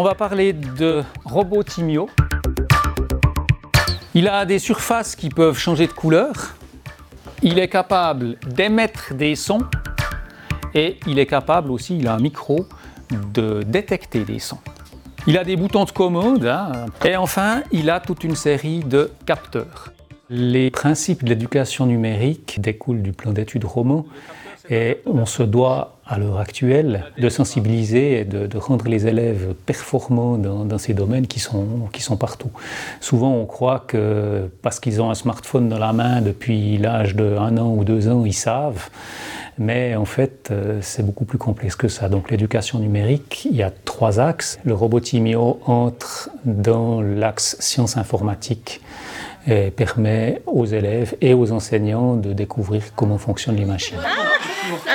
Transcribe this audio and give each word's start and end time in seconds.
On 0.00 0.04
va 0.04 0.14
parler 0.14 0.52
de 0.52 1.02
robot 1.24 1.64
Timio. 1.64 2.08
Il 4.14 4.28
a 4.28 4.46
des 4.46 4.60
surfaces 4.60 5.16
qui 5.16 5.28
peuvent 5.28 5.58
changer 5.58 5.88
de 5.88 5.92
couleur. 5.92 6.54
Il 7.42 7.58
est 7.58 7.66
capable 7.66 8.36
d'émettre 8.46 9.12
des 9.14 9.34
sons 9.34 9.64
et 10.72 11.00
il 11.08 11.18
est 11.18 11.26
capable 11.26 11.72
aussi, 11.72 11.98
il 11.98 12.06
a 12.06 12.14
un 12.14 12.20
micro, 12.20 12.68
de 13.10 13.64
détecter 13.64 14.20
des 14.20 14.38
sons. 14.38 14.60
Il 15.26 15.36
a 15.36 15.42
des 15.42 15.56
boutons 15.56 15.84
de 15.84 15.90
commande 15.90 16.46
hein. 16.46 16.86
et 17.04 17.16
enfin 17.16 17.64
il 17.72 17.90
a 17.90 17.98
toute 17.98 18.22
une 18.22 18.36
série 18.36 18.84
de 18.84 19.10
capteurs. 19.26 19.92
Les 20.30 20.70
principes 20.70 21.24
de 21.24 21.30
l'éducation 21.30 21.86
numérique 21.86 22.60
découlent 22.60 23.02
du 23.02 23.12
plan 23.12 23.32
d'études 23.32 23.64
Romo 23.64 24.06
et 24.70 25.00
on 25.06 25.26
se 25.26 25.42
doit 25.42 25.98
à 26.06 26.18
l'heure 26.18 26.38
actuelle 26.38 27.04
de 27.18 27.28
sensibiliser 27.28 28.20
et 28.20 28.24
de, 28.24 28.56
rendre 28.56 28.88
les 28.88 29.06
élèves 29.06 29.54
performants 29.66 30.38
dans, 30.38 30.78
ces 30.78 30.94
domaines 30.94 31.26
qui 31.26 31.38
sont, 31.38 32.16
partout. 32.18 32.50
Souvent 33.00 33.32
on 33.34 33.44
croit 33.44 33.84
que 33.86 34.50
parce 34.62 34.80
qu'ils 34.80 35.02
ont 35.02 35.10
un 35.10 35.14
smartphone 35.14 35.68
dans 35.68 35.78
la 35.78 35.92
main 35.92 36.22
depuis 36.22 36.78
l'âge 36.78 37.14
de 37.14 37.36
un 37.36 37.58
an 37.58 37.74
ou 37.74 37.84
deux 37.84 38.08
ans, 38.08 38.24
ils 38.24 38.32
savent. 38.32 38.88
Mais 39.60 39.96
en 39.96 40.04
fait, 40.04 40.50
euh, 40.52 40.78
c'est 40.82 41.04
beaucoup 41.04 41.24
plus 41.24 41.36
complexe 41.36 41.74
que 41.74 41.88
ça. 41.88 42.08
Donc 42.08 42.30
l'éducation 42.30 42.78
numérique, 42.78 43.44
il 43.50 43.56
y 43.56 43.64
a 43.64 43.72
trois 43.84 44.20
axes. 44.20 44.60
Le 44.64 44.72
robot 44.72 45.00
Timio 45.00 45.58
entre 45.66 46.30
dans 46.44 47.02
l'axe 47.02 47.56
sciences 47.58 47.96
informatiques 47.96 48.80
et 49.48 49.70
permet 49.72 50.42
aux 50.46 50.64
élèves 50.64 51.16
et 51.20 51.34
aux 51.34 51.50
enseignants 51.50 52.14
de 52.14 52.32
découvrir 52.32 52.82
comment 52.94 53.18
fonctionnent 53.18 53.56
les 53.56 53.64
machines. 53.64 53.98
Ah 54.86 54.94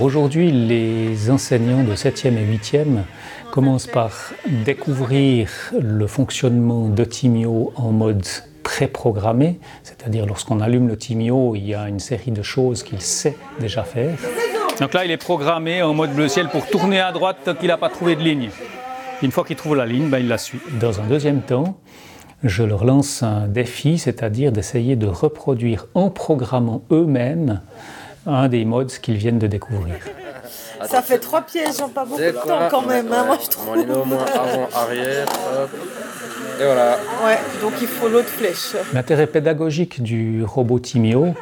Aujourd'hui, 0.00 0.50
les 0.50 1.30
enseignants 1.30 1.84
de 1.84 1.94
7e 1.94 2.36
et 2.36 2.56
8e 2.56 3.02
commencent 3.50 3.86
par 3.86 4.12
découvrir 4.46 5.50
le 5.80 6.06
fonctionnement 6.06 6.88
de 6.88 7.04
Timio 7.04 7.72
en 7.76 7.92
mode 7.92 8.26
préprogrammé, 8.62 9.58
c'est-à-dire 9.82 10.26
lorsqu'on 10.26 10.60
allume 10.60 10.88
le 10.88 10.96
Timio, 10.96 11.54
il 11.54 11.66
y 11.66 11.74
a 11.74 11.88
une 11.88 12.00
série 12.00 12.32
de 12.32 12.42
choses 12.42 12.82
qu'il 12.82 13.00
sait 13.00 13.36
déjà 13.60 13.84
faire. 13.84 14.18
Donc 14.80 14.92
là, 14.92 15.04
il 15.04 15.10
est 15.10 15.16
programmé 15.16 15.82
en 15.82 15.94
mode 15.94 16.12
bleu 16.14 16.28
ciel 16.28 16.48
pour 16.48 16.66
tourner 16.66 17.00
à 17.00 17.12
droite 17.12 17.38
tant 17.44 17.54
qu'il 17.54 17.68
n'a 17.68 17.78
pas 17.78 17.88
trouvé 17.88 18.16
de 18.16 18.22
ligne. 18.22 18.50
Une 19.22 19.30
fois 19.30 19.44
qu'il 19.44 19.56
trouve 19.56 19.76
la 19.76 19.86
ligne, 19.86 20.10
ben, 20.10 20.18
il 20.18 20.28
la 20.28 20.36
suit. 20.36 20.60
Dans 20.80 21.00
un 21.00 21.04
deuxième 21.04 21.40
temps, 21.40 21.78
je 22.48 22.62
leur 22.62 22.84
lance 22.84 23.22
un 23.22 23.46
défi, 23.46 23.98
c'est-à-dire 23.98 24.52
d'essayer 24.52 24.96
de 24.96 25.06
reproduire 25.06 25.86
en 25.94 26.10
programmant 26.10 26.82
eux-mêmes 26.90 27.60
un 28.26 28.48
des 28.48 28.64
modes 28.64 28.90
qu'ils 28.90 29.16
viennent 29.16 29.38
de 29.38 29.46
découvrir. 29.46 29.96
Ça 30.84 31.02
fait 31.02 31.18
trois 31.18 31.42
pièges 31.42 31.80
en 31.80 31.88
pas 31.88 32.04
beaucoup 32.04 32.20
de 32.20 32.30
temps 32.30 32.68
quand 32.70 32.86
même, 32.86 33.10
hein, 33.12 33.24
moi 33.26 33.38
je 33.42 33.48
trouve. 33.48 33.68
On 33.70 34.00
au 34.00 34.04
moins 34.04 34.24
avant, 34.24 34.68
arrière, 34.74 35.26
hop. 35.26 35.70
Et 36.60 36.64
voilà. 36.64 36.98
Ouais, 37.24 37.38
donc 37.60 37.72
il 37.80 37.86
faut 37.86 38.08
l'autre 38.08 38.28
flèche. 38.28 38.76
L'intérêt 38.92 39.26
pédagogique 39.26 40.02
du 40.02 40.44
robot 40.44 40.78
Timio, 40.78 41.34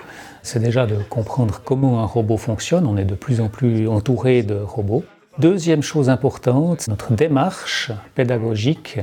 c'est 0.43 0.61
déjà 0.61 0.87
de 0.87 0.97
comprendre 1.09 1.61
comment 1.65 2.01
un 2.01 2.07
robot 2.07 2.37
fonctionne. 2.37 2.87
On 2.87 2.97
est 2.97 3.05
de 3.05 3.15
plus 3.15 3.41
en 3.41 3.49
plus 3.49 3.89
entouré 3.89 4.43
de 4.43 4.55
robots. 4.55 5.05
Deuxième 5.39 5.83
chose 5.83 6.11
importante, 6.11 6.87
notre 6.87 7.13
démarche 7.13 7.91
pédagogique 8.15 9.01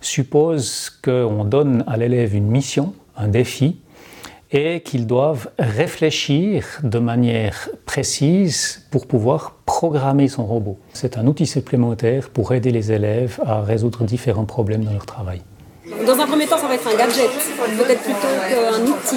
suppose 0.00 0.90
qu'on 1.04 1.44
donne 1.44 1.84
à 1.86 1.96
l'élève 1.96 2.34
une 2.34 2.48
mission, 2.48 2.94
un 3.16 3.28
défi, 3.28 3.80
et 4.50 4.80
qu'ils 4.80 5.06
doivent 5.06 5.50
réfléchir 5.58 6.80
de 6.82 6.98
manière 6.98 7.68
précise 7.86 8.86
pour 8.90 9.06
pouvoir 9.06 9.56
programmer 9.66 10.26
son 10.26 10.46
robot. 10.46 10.78
C'est 10.94 11.16
un 11.16 11.26
outil 11.28 11.46
supplémentaire 11.46 12.30
pour 12.30 12.52
aider 12.52 12.72
les 12.72 12.90
élèves 12.90 13.38
à 13.44 13.62
résoudre 13.62 14.02
différents 14.02 14.46
problèmes 14.46 14.82
dans 14.82 14.92
leur 14.92 15.06
travail. 15.06 15.42
Dans 16.06 16.20
un 16.20 16.26
premier 16.26 16.46
temps, 16.46 16.58
ça 16.58 16.66
va 16.66 16.74
être 16.74 16.86
un 16.86 16.96
gadget, 16.96 17.30
peut-être 17.30 18.02
plutôt 18.02 18.18
qu'un 18.48 18.82
outil. 18.82 19.16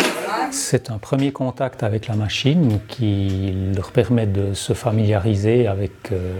C'est 0.51 0.89
un 0.89 0.97
premier 0.97 1.31
contact 1.31 1.83
avec 1.83 2.07
la 2.07 2.15
machine 2.15 2.79
qui 2.87 3.53
leur 3.75 3.91
permet 3.91 4.25
de 4.25 4.53
se 4.53 4.73
familiariser 4.73 5.67
avec 5.67 5.91
euh, 6.11 6.39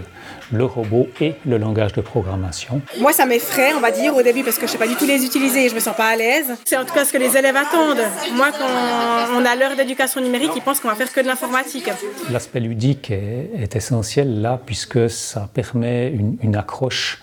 le 0.50 0.64
robot 0.64 1.08
et 1.20 1.34
le 1.46 1.58
langage 1.58 1.92
de 1.92 2.00
programmation. 2.00 2.80
Moi, 2.98 3.12
ça 3.12 3.26
m'effraie, 3.26 3.74
on 3.74 3.80
va 3.80 3.90
dire, 3.90 4.16
au 4.16 4.22
début, 4.22 4.42
parce 4.42 4.56
que 4.56 4.62
je 4.62 4.72
ne 4.72 4.72
sais 4.72 4.78
pas 4.78 4.86
du 4.86 4.94
tout 4.94 5.06
les 5.06 5.24
utiliser 5.24 5.64
et 5.64 5.68
je 5.68 5.74
ne 5.74 5.76
me 5.76 5.80
sens 5.80 5.96
pas 5.96 6.08
à 6.08 6.16
l'aise. 6.16 6.52
C'est 6.64 6.76
en 6.76 6.84
tout 6.84 6.94
cas 6.94 7.04
ce 7.04 7.12
que 7.12 7.18
les 7.18 7.36
élèves 7.36 7.56
attendent. 7.56 8.04
Moi, 8.34 8.48
quand 8.52 9.36
on 9.36 9.44
a 9.44 9.54
l'heure 9.54 9.76
d'éducation 9.76 10.20
numérique, 10.20 10.52
ils 10.56 10.62
pensent 10.62 10.80
qu'on 10.80 10.88
va 10.88 10.94
faire 10.94 11.12
que 11.12 11.20
de 11.20 11.26
l'informatique. 11.26 11.90
L'aspect 12.30 12.60
ludique 12.60 13.10
est, 13.10 13.76
essentiel 13.76 14.40
là, 14.40 14.60
puisque 14.64 15.08
ça 15.08 15.48
permet 15.52 16.08
une, 16.08 16.36
une 16.42 16.56
accroche 16.56 17.20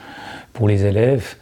pour 0.53 0.67
les 0.67 0.85
élèves 0.85 1.35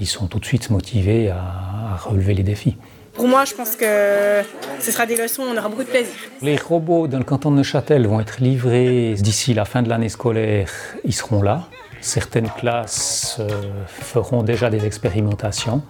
ils 0.00 0.06
sont 0.06 0.26
tout 0.26 0.38
de 0.38 0.44
suite 0.44 0.70
motivés 0.70 1.30
à, 1.30 1.96
relever 1.96 2.34
les 2.34 2.42
défis. 2.42 2.76
Pour 3.14 3.28
moi, 3.28 3.44
je 3.44 3.54
pense 3.54 3.76
que 3.76 4.42
ce 4.80 4.90
sera 4.90 5.04
des 5.04 5.16
leçons, 5.16 5.42
on 5.42 5.56
aura 5.56 5.68
beaucoup 5.68 5.84
de 5.84 5.88
plaisir. 5.88 6.14
Les 6.40 6.56
robots 6.56 7.06
dans 7.06 7.18
le 7.18 7.24
canton 7.24 7.50
de 7.50 7.56
Neuchâtel 7.56 8.06
vont 8.06 8.20
être 8.20 8.40
livrés 8.40 9.14
d'ici 9.18 9.52
la 9.52 9.66
fin 9.66 9.82
de 9.82 9.90
l'année 9.90 10.08
scolaire. 10.08 10.70
Ils 11.04 11.12
seront 11.12 11.42
là. 11.42 11.68
Certaines 12.00 12.48
classes 12.48 13.36
euh, 13.38 13.48
feront 13.86 14.42
déjà 14.42 14.70
des 14.70 14.86
expérimentations. 14.86 15.82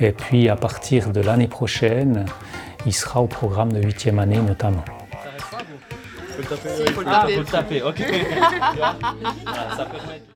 Et 0.00 0.12
puis 0.12 0.48
à 0.48 0.56
partir 0.56 1.10
de 1.10 1.20
l'année 1.20 1.48
prochaine, 1.48 2.24
il 2.86 2.94
sera 2.94 3.20
au 3.20 3.26
programme 3.26 3.72
de 3.72 3.82
8e 3.82 4.18
année 4.18 4.38
notamment. 4.38 4.84
Faut 6.30 6.40
le 6.40 6.46
taper. 6.46 6.68
Ah, 7.06 7.26
faut 7.28 7.40
le 7.40 7.44
taper, 7.44 7.82
ok. 7.82 8.00